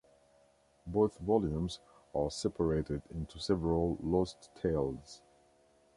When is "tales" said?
4.55-5.21